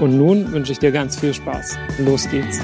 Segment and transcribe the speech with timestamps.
[0.00, 1.76] Und nun wünsche ich dir ganz viel Spaß.
[1.98, 2.60] Los geht's.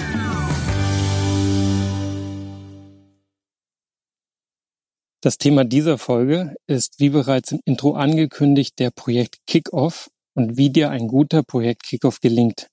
[5.21, 10.71] Das Thema dieser Folge ist, wie bereits im Intro angekündigt, der Projekt Kickoff und wie
[10.71, 12.69] dir ein guter Projekt Kickoff gelingt.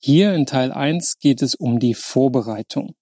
[0.00, 2.94] Hier in Teil 1 geht es um die Vorbereitung.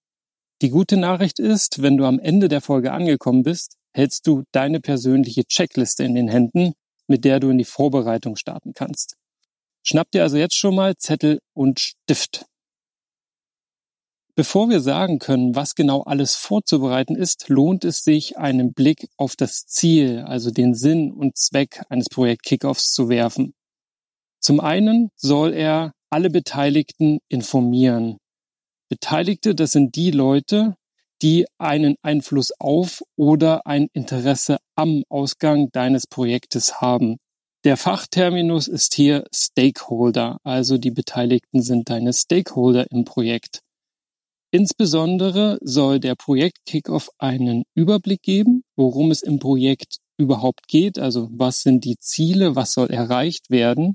[0.61, 4.79] Die gute Nachricht ist, wenn du am Ende der Folge angekommen bist, hältst du deine
[4.79, 6.73] persönliche Checkliste in den Händen,
[7.07, 9.15] mit der du in die Vorbereitung starten kannst.
[9.83, 12.45] Schnapp dir also jetzt schon mal Zettel und Stift.
[14.35, 19.35] Bevor wir sagen können, was genau alles vorzubereiten ist, lohnt es sich, einen Blick auf
[19.35, 23.53] das Ziel, also den Sinn und Zweck eines Projekt Kickoffs zu werfen.
[24.39, 28.17] Zum einen soll er alle Beteiligten informieren.
[28.89, 30.75] Beteiligte, das sind die Leute,
[31.21, 37.17] die einen Einfluss auf oder ein Interesse am Ausgang deines Projektes haben.
[37.63, 43.61] Der Fachterminus ist hier Stakeholder, also die Beteiligten sind deine Stakeholder im Projekt.
[44.51, 51.29] Insbesondere soll der Projekt Kickoff einen Überblick geben, worum es im Projekt überhaupt geht, also
[51.31, 53.93] was sind die Ziele, was soll erreicht werden,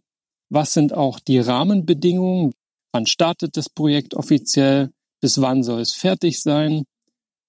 [0.48, 2.52] was sind auch die Rahmenbedingungen,
[2.92, 6.84] wann startet das Projekt offiziell, bis wann soll es fertig sein.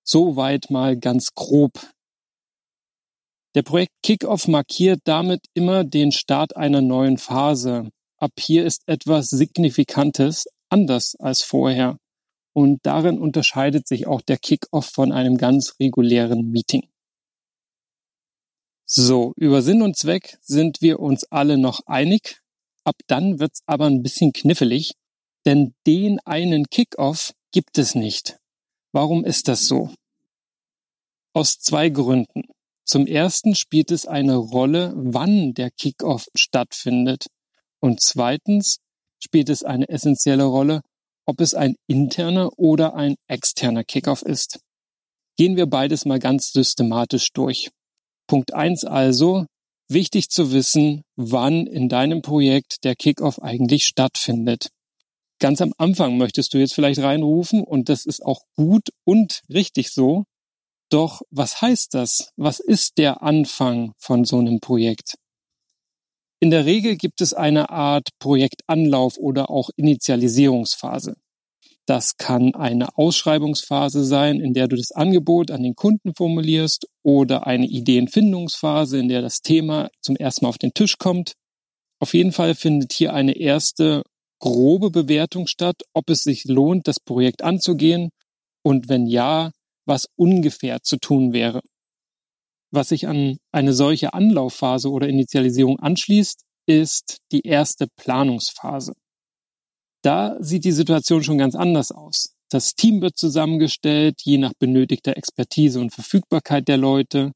[0.03, 1.79] Soweit mal ganz grob
[3.57, 7.89] der Projekt Kickoff markiert damit immer den Start einer neuen Phase.
[8.17, 11.97] Ab hier ist etwas Signifikantes anders als vorher.
[12.53, 16.87] Und darin unterscheidet sich auch der Kickoff von einem ganz regulären Meeting.
[18.85, 22.43] So, über Sinn und Zweck sind wir uns alle noch einig.
[22.83, 24.91] Ab dann wird's aber ein bisschen knifflig,
[25.47, 28.37] denn den einen Kickoff gibt es nicht.
[28.91, 29.89] Warum ist das so?
[31.33, 32.43] Aus zwei Gründen.
[32.87, 37.27] Zum ersten spielt es eine Rolle, wann der Kickoff stattfindet.
[37.81, 38.77] Und zweitens
[39.19, 40.81] spielt es eine essentielle Rolle,
[41.25, 44.59] ob es ein interner oder ein externer Kickoff ist.
[45.35, 47.69] Gehen wir beides mal ganz systematisch durch.
[48.25, 49.45] Punkt eins also,
[49.89, 54.69] wichtig zu wissen, wann in deinem Projekt der Kickoff eigentlich stattfindet.
[55.39, 59.91] Ganz am Anfang möchtest du jetzt vielleicht reinrufen und das ist auch gut und richtig
[59.91, 60.23] so.
[60.89, 62.31] Doch was heißt das?
[62.37, 65.15] Was ist der Anfang von so einem Projekt?
[66.39, 71.15] In der Regel gibt es eine Art Projektanlauf oder auch Initialisierungsphase.
[71.87, 77.47] Das kann eine Ausschreibungsphase sein, in der du das Angebot an den Kunden formulierst oder
[77.47, 81.33] eine Ideenfindungsphase, in der das Thema zum ersten Mal auf den Tisch kommt.
[81.99, 84.03] Auf jeden Fall findet hier eine erste
[84.39, 88.09] grobe Bewertung statt, ob es sich lohnt, das Projekt anzugehen
[88.63, 89.51] und wenn ja,
[89.87, 91.61] was ungefähr zu tun wäre.
[92.71, 98.93] Was sich an eine solche Anlaufphase oder Initialisierung anschließt, ist die erste Planungsphase.
[100.03, 102.35] Da sieht die Situation schon ganz anders aus.
[102.49, 107.31] Das Team wird zusammengestellt, je nach benötigter Expertise und Verfügbarkeit der Leute.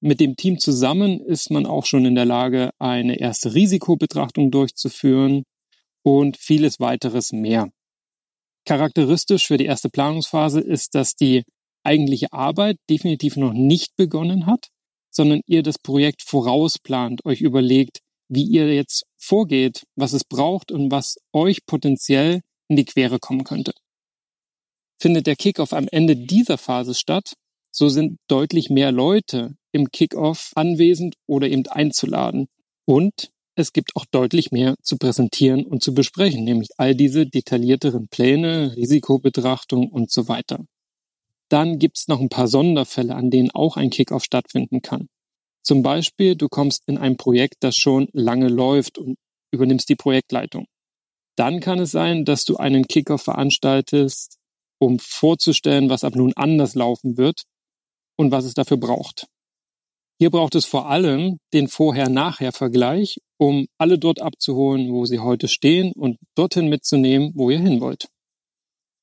[0.00, 5.44] Mit dem Team zusammen ist man auch schon in der Lage, eine erste Risikobetrachtung durchzuführen
[6.02, 7.68] und vieles weiteres mehr.
[8.64, 11.44] Charakteristisch für die erste Planungsphase ist, dass die
[11.84, 14.68] eigentliche Arbeit definitiv noch nicht begonnen hat,
[15.10, 20.90] sondern ihr das Projekt vorausplant, euch überlegt, wie ihr jetzt vorgeht, was es braucht und
[20.90, 23.72] was euch potenziell in die Quere kommen könnte.
[25.00, 27.32] Findet der Kickoff am Ende dieser Phase statt,
[27.72, 32.46] so sind deutlich mehr Leute im Kickoff anwesend oder eben einzuladen.
[32.84, 38.08] Und es gibt auch deutlich mehr zu präsentieren und zu besprechen, nämlich all diese detaillierteren
[38.08, 40.64] Pläne, Risikobetrachtung und so weiter.
[41.50, 45.08] Dann gibt's noch ein paar Sonderfälle, an denen auch ein Kickoff stattfinden kann.
[45.62, 49.16] Zum Beispiel, du kommst in ein Projekt, das schon lange läuft und
[49.52, 50.66] übernimmst die Projektleitung.
[51.36, 54.36] Dann kann es sein, dass du einen Kickoff veranstaltest,
[54.78, 57.42] um vorzustellen, was ab nun anders laufen wird
[58.16, 59.26] und was es dafür braucht.
[60.20, 65.92] Hier braucht es vor allem den Vorher-Nachher-Vergleich, um alle dort abzuholen, wo sie heute stehen
[65.92, 68.08] und dorthin mitzunehmen, wo ihr hin wollt.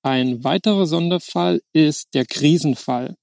[0.08, 3.18] Ein weiterer Sonderfall ist der Krisenfall.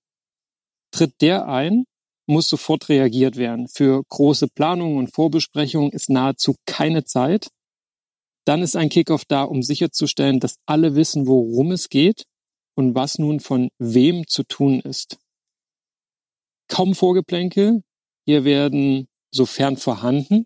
[0.91, 1.85] Tritt der ein,
[2.27, 3.69] muss sofort reagiert werden.
[3.69, 7.49] Für große Planungen und Vorbesprechungen ist nahezu keine Zeit.
[8.45, 12.25] Dann ist ein Kickoff da, um sicherzustellen, dass alle wissen, worum es geht
[12.77, 15.17] und was nun von wem zu tun ist.
[16.69, 17.81] Kaum Vorgeplänkel.
[18.27, 20.45] Hier werden, sofern vorhanden,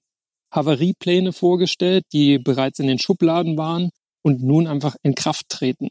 [0.55, 3.91] Havariepläne vorgestellt, die bereits in den Schubladen waren
[4.23, 5.88] und nun einfach in Kraft treten.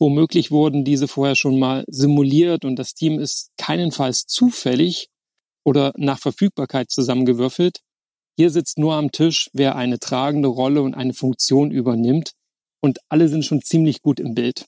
[0.00, 5.08] Womöglich wurden diese vorher schon mal simuliert und das Team ist keinenfalls zufällig
[5.64, 7.80] oder nach Verfügbarkeit zusammengewürfelt.
[8.36, 12.32] Hier sitzt nur am Tisch, wer eine tragende Rolle und eine Funktion übernimmt
[12.80, 14.66] und alle sind schon ziemlich gut im Bild.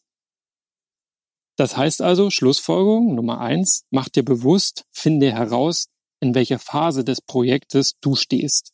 [1.56, 5.86] Das heißt also, Schlussfolgerung Nummer eins, mach dir bewusst, finde heraus,
[6.20, 8.72] in welcher Phase des Projektes du stehst.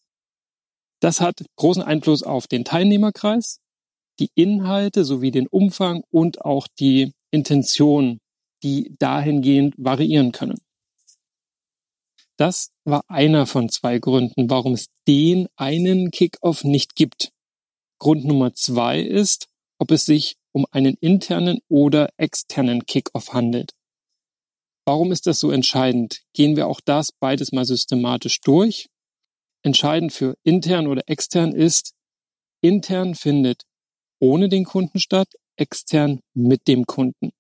[1.00, 3.58] Das hat großen Einfluss auf den Teilnehmerkreis,
[4.18, 8.18] die Inhalte sowie den Umfang und auch die Intention,
[8.62, 10.58] die dahingehend variieren können.
[12.36, 17.32] Das war einer von zwei Gründen, warum es den einen Kickoff nicht gibt.
[17.98, 19.48] Grund Nummer zwei ist,
[19.78, 23.72] ob es sich um einen internen oder externen Kickoff handelt.
[24.86, 26.22] Warum ist das so entscheidend?
[26.32, 28.88] Gehen wir auch das beides mal systematisch durch.
[29.62, 31.94] Entscheidend für intern oder extern ist,
[32.60, 33.64] intern findet
[34.20, 37.30] ohne den Kunden statt, extern mit dem Kunden.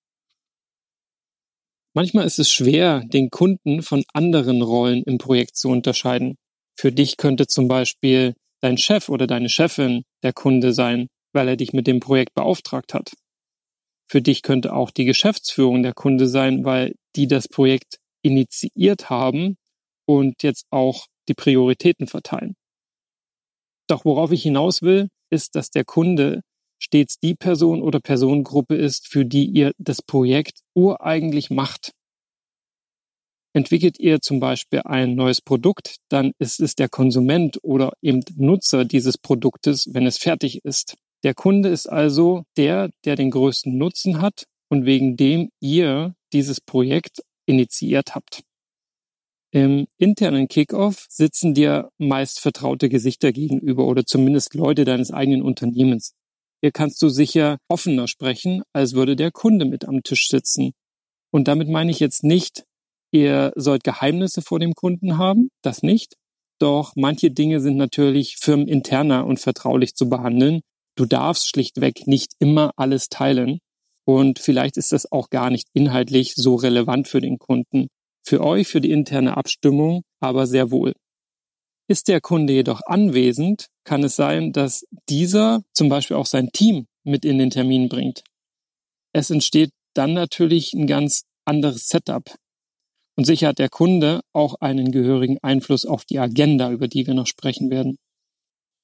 [1.94, 6.36] Manchmal ist es schwer, den Kunden von anderen Rollen im Projekt zu unterscheiden.
[6.78, 11.56] Für dich könnte zum Beispiel dein Chef oder deine Chefin der Kunde sein, weil er
[11.56, 13.12] dich mit dem Projekt beauftragt hat.
[14.10, 19.56] Für dich könnte auch die Geschäftsführung der Kunde sein, weil die das Projekt initiiert haben
[20.06, 22.54] und jetzt auch die Prioritäten verteilen.
[23.88, 26.42] Doch worauf ich hinaus will, ist, dass der Kunde
[26.78, 31.92] stets die Person oder Personengruppe ist, für die ihr das Projekt ureigentlich macht.
[33.54, 38.84] Entwickelt ihr zum Beispiel ein neues Produkt, dann ist es der Konsument oder eben Nutzer
[38.84, 40.94] dieses Produktes, wenn es fertig ist.
[41.24, 46.60] Der Kunde ist also der, der den größten Nutzen hat und wegen dem ihr dieses
[46.60, 48.42] Projekt initiiert habt.
[49.52, 56.12] Im internen Kickoff sitzen dir meist vertraute Gesichter gegenüber oder zumindest Leute deines eigenen Unternehmens.
[56.62, 60.72] Hier kannst du sicher offener sprechen, als würde der Kunde mit am Tisch sitzen.
[61.30, 62.64] Und damit meine ich jetzt nicht,
[63.12, 66.14] ihr sollt Geheimnisse vor dem Kunden haben, das nicht.
[66.58, 70.60] Doch manche Dinge sind natürlich firmeninterner und vertraulich zu behandeln.
[70.96, 73.58] Du darfst schlichtweg nicht immer alles teilen.
[74.06, 77.88] Und vielleicht ist das auch gar nicht inhaltlich so relevant für den Kunden.
[78.24, 80.94] Für euch, für die interne Abstimmung, aber sehr wohl.
[81.88, 86.86] Ist der Kunde jedoch anwesend, kann es sein, dass dieser zum Beispiel auch sein Team
[87.04, 88.24] mit in den Termin bringt.
[89.12, 92.34] Es entsteht dann natürlich ein ganz anderes Setup.
[93.16, 97.14] Und sicher hat der Kunde auch einen gehörigen Einfluss auf die Agenda, über die wir
[97.14, 97.96] noch sprechen werden.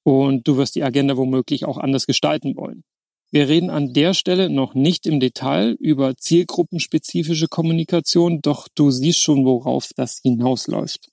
[0.04, 2.82] Und du wirst die Agenda womöglich auch anders gestalten wollen.
[3.30, 9.22] Wir reden an der Stelle noch nicht im Detail über zielgruppenspezifische Kommunikation, doch du siehst
[9.22, 11.11] schon, worauf das hinausläuft.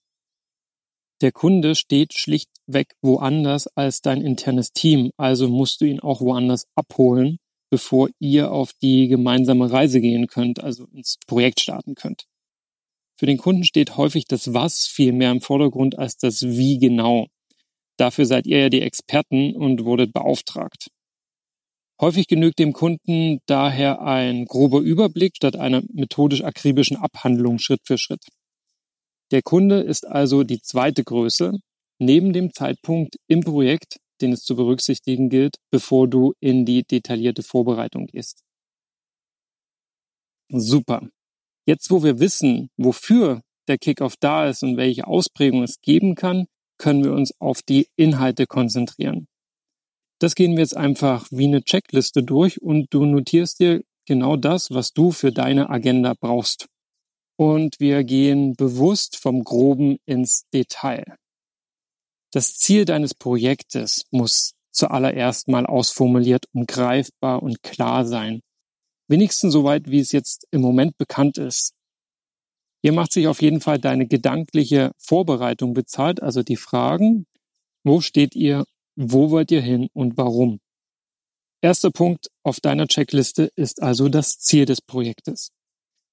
[1.22, 6.66] Der Kunde steht schlichtweg woanders als dein internes Team, also musst du ihn auch woanders
[6.76, 12.24] abholen, bevor ihr auf die gemeinsame Reise gehen könnt, also ins Projekt starten könnt.
[13.20, 17.28] Für den Kunden steht häufig das Was viel mehr im Vordergrund als das Wie genau.
[17.98, 20.88] Dafür seid ihr ja die Experten und wurdet beauftragt.
[22.00, 27.98] Häufig genügt dem Kunden daher ein grober Überblick statt einer methodisch akribischen Abhandlung Schritt für
[27.98, 28.24] Schritt.
[29.32, 31.60] Der Kunde ist also die zweite Größe
[32.00, 37.44] neben dem Zeitpunkt im Projekt, den es zu berücksichtigen gilt, bevor du in die detaillierte
[37.44, 38.44] Vorbereitung gehst.
[40.52, 41.08] Super.
[41.68, 46.48] Jetzt, wo wir wissen, wofür der Kickoff da ist und welche Ausprägung es geben kann,
[46.80, 49.28] können wir uns auf die Inhalte konzentrieren.
[50.20, 54.72] Das gehen wir jetzt einfach wie eine Checkliste durch und du notierst dir genau das,
[54.72, 56.68] was du für deine Agenda brauchst
[57.40, 61.16] und wir gehen bewusst vom Groben ins Detail.
[62.34, 68.42] Das Ziel deines Projektes muss zuallererst mal ausformuliert und greifbar und klar sein.
[69.08, 71.72] Wenigstens soweit, wie es jetzt im Moment bekannt ist.
[72.84, 77.26] Hier macht sich auf jeden Fall deine gedankliche Vorbereitung bezahlt, also die Fragen,
[77.86, 78.66] wo steht ihr,
[78.98, 80.60] wo wollt ihr hin und warum?
[81.62, 85.52] Erster Punkt auf deiner Checkliste ist also das Ziel des Projektes.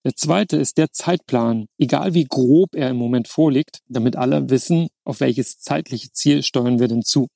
[0.07, 4.87] Der zweite ist der Zeitplan, egal wie grob er im Moment vorliegt, damit alle wissen,
[5.03, 7.27] auf welches zeitliche Ziel steuern wir denn zu.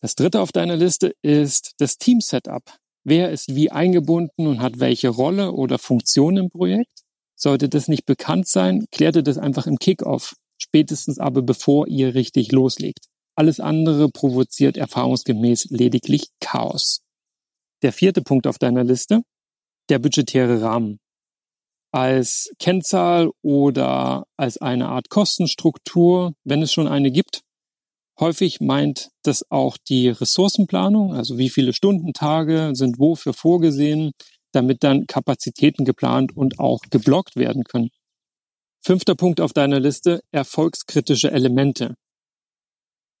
[0.00, 2.62] Das dritte auf deiner Liste ist das Team-Setup.
[3.02, 7.00] Wer ist wie eingebunden und hat welche Rolle oder Funktion im Projekt?
[7.34, 12.14] Sollte das nicht bekannt sein, klärt ihr das einfach im Kickoff, spätestens aber bevor ihr
[12.14, 13.06] richtig loslegt.
[13.34, 17.00] Alles andere provoziert erfahrungsgemäß lediglich Chaos.
[17.82, 19.22] Der vierte Punkt auf deiner Liste,
[19.88, 21.00] der budgetäre Rahmen.
[21.92, 27.42] Als Kennzahl oder als eine Art Kostenstruktur, wenn es schon eine gibt.
[28.18, 34.12] Häufig meint das auch die Ressourcenplanung, also wie viele Stundentage sind wofür vorgesehen,
[34.52, 37.90] damit dann Kapazitäten geplant und auch geblockt werden können.
[38.84, 41.94] Fünfter Punkt auf deiner Liste, erfolgskritische Elemente.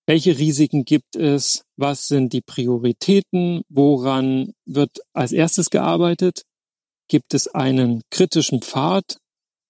[0.06, 1.64] Welche Risiken gibt es?
[1.76, 3.62] Was sind die Prioritäten?
[3.68, 6.42] Woran wird als erstes gearbeitet?
[7.12, 9.18] Gibt es einen kritischen Pfad,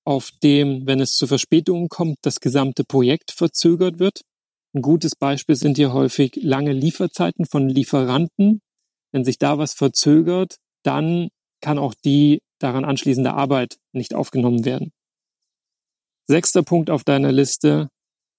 [0.06, 4.20] auf dem, wenn es zu Verspätungen kommt, das gesamte Projekt verzögert wird?
[4.76, 8.60] Ein gutes Beispiel sind hier häufig lange Lieferzeiten von Lieferanten.
[9.10, 11.30] Wenn sich da was verzögert, dann
[11.60, 14.92] kann auch die daran anschließende Arbeit nicht aufgenommen werden.
[16.28, 17.88] Sechster Punkt auf deiner Liste,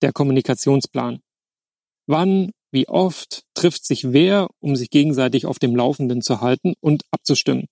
[0.02, 1.20] der Kommunikationsplan.
[2.08, 7.04] Wann, wie oft trifft sich wer, um sich gegenseitig auf dem Laufenden zu halten und
[7.12, 7.68] abzustimmen?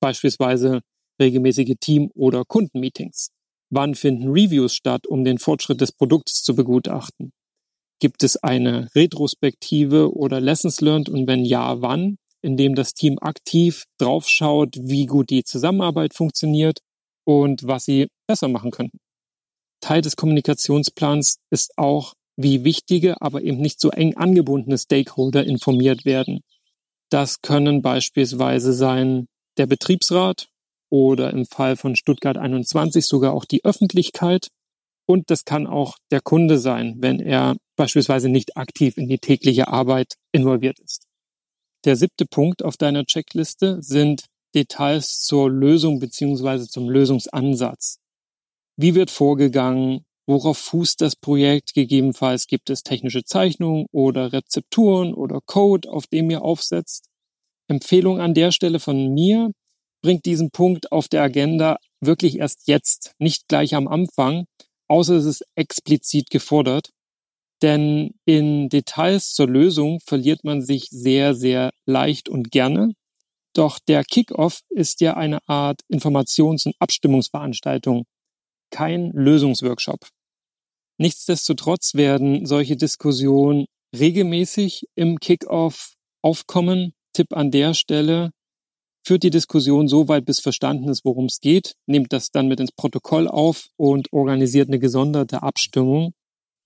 [0.00, 0.80] Beispielsweise
[1.20, 3.30] regelmäßige Team- oder Kundenmeetings.
[3.70, 7.32] Wann finden Reviews statt, um den Fortschritt des Produkts zu begutachten?
[8.00, 12.18] Gibt es eine Retrospektive oder Lessons learned und wenn ja, wann?
[12.42, 16.80] Indem das Team aktiv draufschaut, wie gut die Zusammenarbeit funktioniert
[17.24, 18.98] und was sie besser machen könnten.
[19.80, 26.04] Teil des Kommunikationsplans ist auch wie wichtige, aber eben nicht so eng angebundene Stakeholder informiert
[26.04, 26.40] werden.
[27.10, 29.26] Das können beispielsweise sein
[29.58, 30.48] der Betriebsrat
[30.90, 34.48] oder im Fall von Stuttgart 21 sogar auch die Öffentlichkeit.
[35.08, 39.68] Und das kann auch der Kunde sein, wenn er beispielsweise nicht aktiv in die tägliche
[39.68, 41.06] Arbeit involviert ist.
[41.84, 47.98] Der siebte Punkt auf deiner Checkliste sind Details zur Lösung beziehungsweise zum Lösungsansatz.
[48.76, 50.04] Wie wird vorgegangen?
[50.26, 51.74] Worauf fußt das Projekt?
[51.74, 57.06] Gegebenenfalls gibt es technische Zeichnungen oder Rezepturen oder Code, auf dem ihr aufsetzt.
[57.68, 59.50] Empfehlung an der Stelle von mir,
[60.02, 64.44] bringt diesen Punkt auf der Agenda wirklich erst jetzt, nicht gleich am Anfang,
[64.88, 66.90] außer es ist explizit gefordert.
[67.62, 72.92] Denn in Details zur Lösung verliert man sich sehr, sehr leicht und gerne.
[73.54, 78.04] Doch der Kickoff ist ja eine Art Informations- und Abstimmungsveranstaltung,
[78.70, 80.06] kein Lösungsworkshop.
[80.98, 86.92] Nichtsdestotrotz werden solche Diskussionen regelmäßig im Kickoff aufkommen.
[87.16, 88.30] Tipp an der Stelle,
[89.02, 92.60] führt die Diskussion so weit, bis verstanden ist, worum es geht, nehmt das dann mit
[92.60, 96.12] ins Protokoll auf und organisiert eine gesonderte Abstimmung.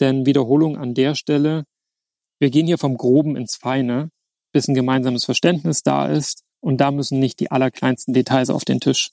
[0.01, 1.67] Denn Wiederholung an der Stelle,
[2.41, 4.11] wir gehen hier vom Groben ins Feine,
[4.53, 8.81] bis ein gemeinsames Verständnis da ist und da müssen nicht die allerkleinsten Details auf den
[8.81, 9.11] Tisch.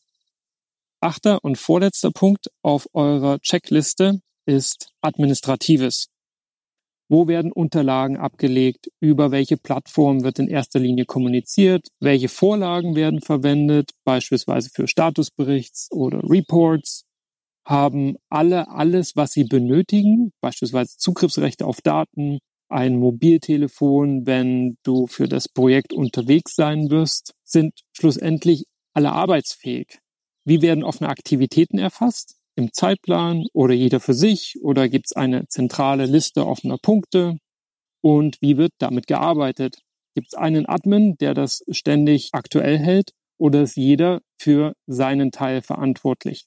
[1.01, 6.08] Achter und vorletzter Punkt auf eurer Checkliste ist Administratives.
[7.09, 8.89] Wo werden Unterlagen abgelegt?
[8.99, 11.87] Über welche Plattform wird in erster Linie kommuniziert?
[12.01, 13.91] Welche Vorlagen werden verwendet?
[14.03, 17.03] Beispielsweise für Statusberichts oder Reports.
[17.65, 20.31] Haben alle alles, was sie benötigen?
[20.41, 27.73] Beispielsweise Zugriffsrechte auf Daten, ein Mobiltelefon, wenn du für das Projekt unterwegs sein wirst, sind
[27.93, 29.99] schlussendlich alle arbeitsfähig.
[30.45, 32.37] Wie werden offene Aktivitäten erfasst?
[32.57, 34.55] Im Zeitplan oder jeder für sich?
[34.61, 37.37] Oder gibt es eine zentrale Liste offener Punkte?
[38.01, 39.77] Und wie wird damit gearbeitet?
[40.15, 43.11] Gibt es einen Admin, der das ständig aktuell hält?
[43.37, 46.45] Oder ist jeder für seinen Teil verantwortlich?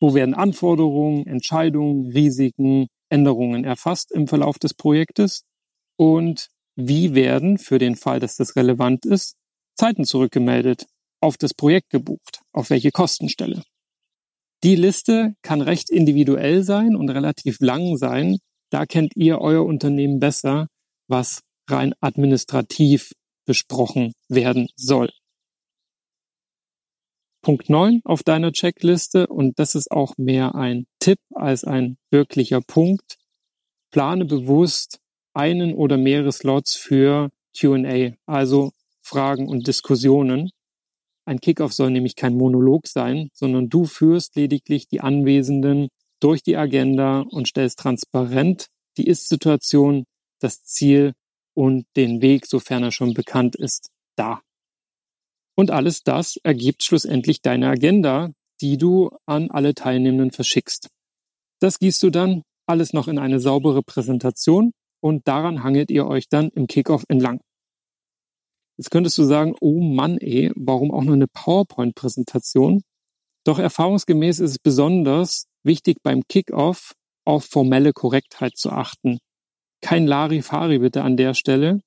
[0.00, 5.44] Wo werden Anforderungen, Entscheidungen, Risiken, Änderungen erfasst im Verlauf des Projektes?
[5.96, 9.36] Und wie werden, für den Fall, dass das relevant ist,
[9.76, 10.86] Zeiten zurückgemeldet?
[11.20, 13.62] auf das Projekt gebucht, auf welche Kostenstelle.
[14.64, 18.38] Die Liste kann recht individuell sein und relativ lang sein.
[18.70, 20.68] Da kennt ihr euer Unternehmen besser,
[21.08, 23.12] was rein administrativ
[23.46, 25.10] besprochen werden soll.
[27.42, 32.60] Punkt 9 auf deiner Checkliste, und das ist auch mehr ein Tipp als ein wirklicher
[32.60, 33.18] Punkt.
[33.92, 34.98] Plane bewusst
[35.32, 40.50] einen oder mehrere Slots für QA, also Fragen und Diskussionen.
[41.26, 45.88] Ein Kickoff soll nämlich kein Monolog sein, sondern du führst lediglich die Anwesenden
[46.20, 48.66] durch die Agenda und stellst transparent
[48.96, 50.04] die Ist-Situation,
[50.40, 51.12] das Ziel
[51.54, 54.42] und den Weg, sofern er schon bekannt ist, dar.
[55.56, 58.30] Und alles das ergibt schlussendlich deine Agenda,
[58.60, 60.88] die du an alle Teilnehmenden verschickst.
[61.60, 66.28] Das gießt du dann alles noch in eine saubere Präsentation und daran hangelt ihr euch
[66.28, 67.40] dann im Kickoff entlang.
[68.78, 72.82] Jetzt könntest du sagen, oh Mann, ey, warum auch nur eine PowerPoint-Präsentation?
[73.44, 76.92] Doch erfahrungsgemäß ist es besonders wichtig beim Kickoff
[77.24, 79.18] auf formelle Korrektheit zu achten.
[79.80, 81.80] Kein Larifari bitte an der Stelle.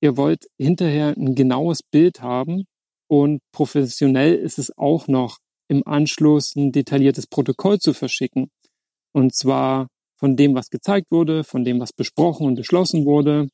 [0.00, 2.64] Ihr wollt hinterher ein genaues Bild haben
[3.08, 5.38] und professionell ist es auch noch
[5.68, 8.50] im Anschluss ein detailliertes Protokoll zu verschicken.
[9.12, 9.88] Und zwar
[10.18, 13.48] von dem, was gezeigt wurde, von dem, was besprochen und beschlossen wurde.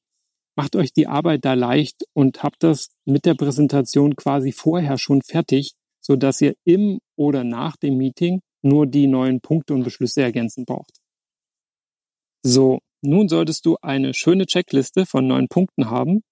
[0.56, 5.22] Macht euch die Arbeit da leicht und habt das mit der Präsentation quasi vorher schon
[5.22, 10.22] fertig, so dass ihr im oder nach dem Meeting nur die neuen Punkte und Beschlüsse
[10.22, 10.98] ergänzen braucht.
[12.44, 16.22] So, nun solltest du eine schöne Checkliste von neun Punkten haben,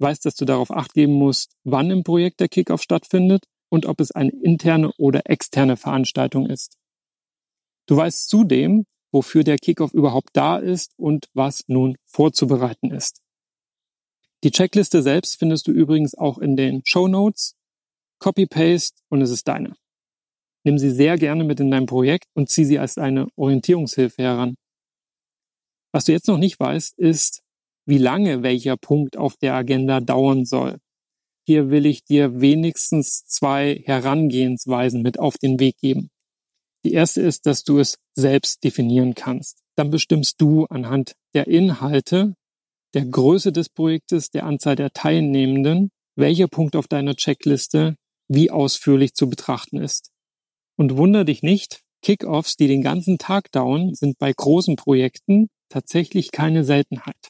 [0.00, 4.00] weißt, dass du darauf acht geben musst, wann im Projekt der Kickoff stattfindet und ob
[4.00, 6.76] es eine interne oder externe Veranstaltung ist.
[7.86, 13.20] Du weißt zudem, wofür der Kickoff überhaupt da ist und was nun vorzubereiten ist.
[14.42, 17.56] Die Checkliste selbst findest du übrigens auch in den Show Notes.
[18.20, 19.74] Copy-Paste und es ist deine.
[20.64, 24.56] Nimm sie sehr gerne mit in dein Projekt und zieh sie als eine Orientierungshilfe heran.
[25.92, 27.42] Was du jetzt noch nicht weißt, ist,
[27.86, 30.78] wie lange welcher Punkt auf der Agenda dauern soll.
[31.46, 36.10] Hier will ich dir wenigstens zwei Herangehensweisen mit auf den Weg geben.
[36.84, 39.62] Die erste ist, dass du es selbst definieren kannst.
[39.76, 42.34] Dann bestimmst du anhand der Inhalte,
[42.94, 47.96] der Größe des Projektes, der Anzahl der Teilnehmenden, welcher Punkt auf deiner Checkliste
[48.28, 50.10] wie ausführlich zu betrachten ist.
[50.76, 56.32] Und wunder dich nicht, Kickoffs, die den ganzen Tag dauern, sind bei großen Projekten tatsächlich
[56.32, 57.28] keine Seltenheit.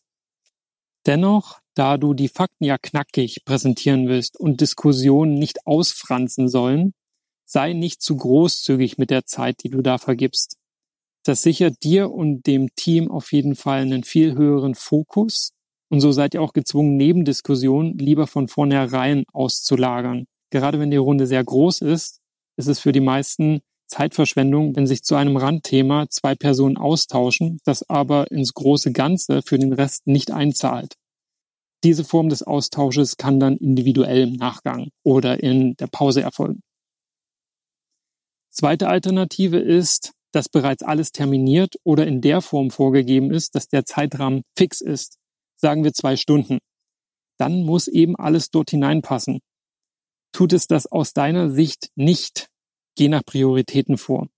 [1.07, 6.93] Dennoch, da du die Fakten ja knackig präsentieren willst und Diskussionen nicht ausfranzen sollen,
[7.47, 10.60] sei nicht zu großzügig mit der Zeit, die du da vergibst.
[11.25, 15.53] Das sichert dir und dem Team auf jeden Fall einen viel höheren Fokus
[15.91, 20.27] und so seid ihr auch gezwungen, Nebendiskussionen lieber von vornherein auszulagern.
[20.51, 22.21] Gerade wenn die Runde sehr groß ist,
[22.57, 27.89] ist es für die meisten Zeitverschwendung, wenn sich zu einem Randthema zwei Personen austauschen, das
[27.91, 30.95] aber ins große Ganze für den Rest nicht einzahlt.
[31.83, 36.61] Diese Form des Austausches kann dann individuell im Nachgang oder in der Pause erfolgen.
[38.51, 43.85] Zweite Alternative ist, dass bereits alles terminiert oder in der Form vorgegeben ist, dass der
[43.85, 45.17] Zeitrahmen fix ist.
[45.57, 46.59] Sagen wir zwei Stunden.
[47.39, 49.41] Dann muss eben alles dort hineinpassen.
[50.33, 52.49] Tut es das aus deiner Sicht nicht,
[52.97, 54.29] geh nach Prioritäten vor.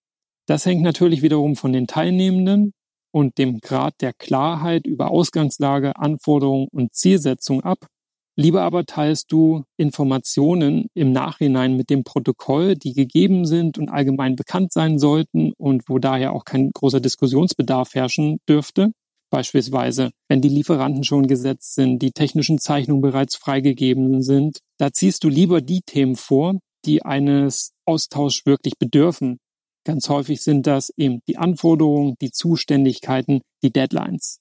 [0.46, 2.72] Das hängt natürlich wiederum von den Teilnehmenden
[3.12, 7.86] und dem Grad der Klarheit über Ausgangslage, Anforderungen und Zielsetzung ab.
[8.34, 14.36] Lieber aber teilst du Informationen im Nachhinein mit dem Protokoll, die gegeben sind und allgemein
[14.36, 18.92] bekannt sein sollten und wo daher auch kein großer Diskussionsbedarf herrschen dürfte.
[19.30, 25.24] Beispielsweise, wenn die Lieferanten schon gesetzt sind, die technischen Zeichnungen bereits freigegeben sind, da ziehst
[25.24, 29.38] du lieber die Themen vor, die eines Austauschs wirklich bedürfen.
[29.84, 34.38] Ganz häufig sind das eben die Anforderungen, die Zuständigkeiten, die Deadlines.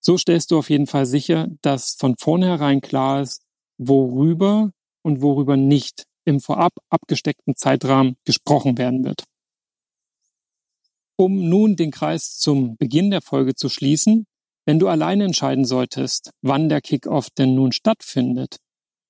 [0.00, 3.42] So stellst du auf jeden Fall sicher, dass von vornherein klar ist,
[3.78, 9.24] worüber und worüber nicht im vorab abgesteckten Zeitrahmen gesprochen werden wird.
[11.16, 14.26] Um nun den Kreis zum Beginn der Folge zu schließen,
[14.66, 18.56] wenn du alleine entscheiden solltest, wann der Kickoff denn nun stattfindet,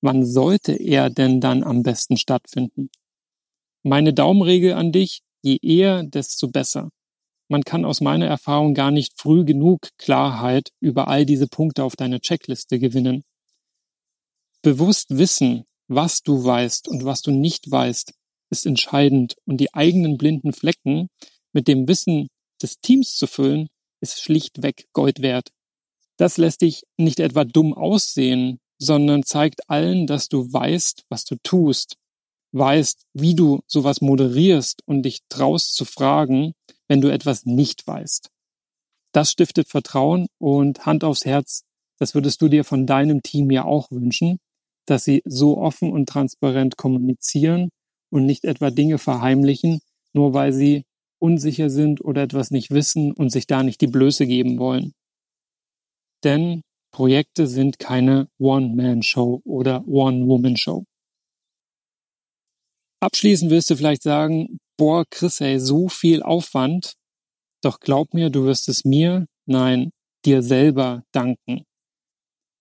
[0.01, 2.91] wann sollte er denn dann am besten stattfinden?
[3.83, 6.91] Meine Daumenregel an dich, je eher, desto besser.
[7.51, 11.97] Man kann aus meiner Erfahrung gar nicht früh genug Klarheit über all diese Punkte auf
[11.97, 13.25] deiner Checkliste gewinnen.
[14.63, 18.13] Bewusst wissen, was du weißt und was du nicht weißt,
[18.51, 21.09] ist entscheidend und die eigenen blinden Flecken
[21.53, 22.29] mit dem Wissen
[22.63, 23.67] des Teams zu füllen,
[24.01, 25.49] ist schlichtweg Gold wert.
[26.19, 31.35] Das lässt dich nicht etwa dumm aussehen, sondern zeigt allen, dass du weißt, was du
[31.43, 31.97] tust,
[32.53, 36.55] weißt, wie du sowas moderierst und dich traust zu fragen,
[36.91, 38.31] wenn du etwas nicht weißt.
[39.13, 41.63] Das stiftet Vertrauen und Hand aufs Herz,
[42.01, 44.39] das würdest du dir von deinem Team ja auch wünschen,
[44.87, 47.69] dass sie so offen und transparent kommunizieren
[48.11, 49.81] und nicht etwa Dinge verheimlichen,
[50.15, 50.83] nur weil sie
[51.21, 54.93] unsicher sind oder etwas nicht wissen und sich da nicht die Blöße geben wollen.
[56.25, 60.85] Denn Projekte sind keine One-Man-Show oder One-Woman-Show.
[63.01, 66.95] Abschließend wirst du vielleicht sagen, boah, Chris, ey, so viel Aufwand.
[67.63, 69.91] Doch glaub mir, du wirst es mir, nein,
[70.25, 71.67] dir selber danken.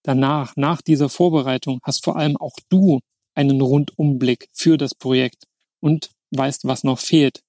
[0.04, 3.00] Danach, nach dieser Vorbereitung, hast vor allem auch du
[3.36, 5.46] einen Rundumblick für das Projekt
[5.80, 7.42] und weißt, was noch fehlt.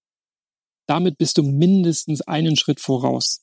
[0.87, 3.41] Damit bist du mindestens einen Schritt voraus.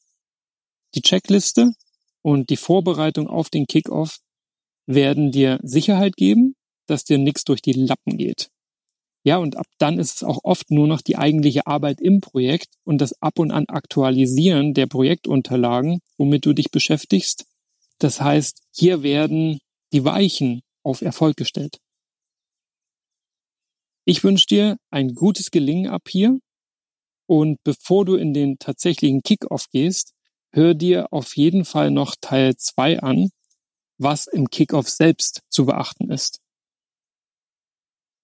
[0.96, 1.74] Die Checkliste
[2.22, 4.20] und die Vorbereitung auf den Kickoff
[4.86, 8.50] werden dir Sicherheit geben, dass dir nichts durch die Lappen geht.
[9.28, 12.70] Ja, und ab dann ist es auch oft nur noch die eigentliche Arbeit im Projekt
[12.86, 17.44] und das Ab und an Aktualisieren der Projektunterlagen, womit du dich beschäftigst.
[18.00, 19.60] Das heißt, hier werden
[19.92, 21.80] die Weichen auf Erfolg gestellt.
[24.06, 26.40] Ich wünsche dir ein gutes Gelingen ab hier
[27.26, 30.14] und bevor du in den tatsächlichen Kickoff gehst,
[30.52, 33.32] hör dir auf jeden Fall noch Teil 2 an,
[33.98, 36.40] was im Kickoff selbst zu beachten ist.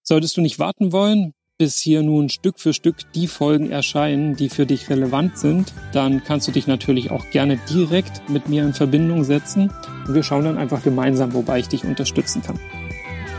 [0.06, 4.50] Solltest du nicht warten wollen, bis hier nun Stück für Stück die Folgen erscheinen, die
[4.50, 8.74] für dich relevant sind, dann kannst du dich natürlich auch gerne direkt mit mir in
[8.74, 9.72] Verbindung setzen
[10.06, 12.60] und wir schauen dann einfach gemeinsam, wobei ich dich unterstützen kann.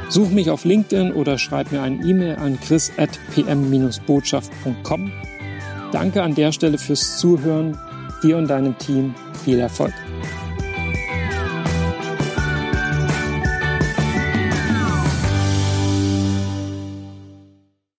[0.10, 5.12] Such mich auf LinkedIn oder schreib mir eine E-Mail an chris.pm-botschaft.com.
[5.92, 7.78] Danke an der Stelle fürs Zuhören.
[8.24, 9.94] Dir und deinem Team viel Erfolg.